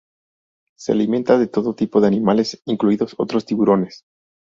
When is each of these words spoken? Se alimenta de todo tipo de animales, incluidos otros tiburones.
Se 0.75 0.93
alimenta 0.93 1.37
de 1.37 1.45
todo 1.45 1.75
tipo 1.75 2.01
de 2.01 2.07
animales, 2.07 2.59
incluidos 2.65 3.13
otros 3.19 3.45
tiburones. 3.45 4.03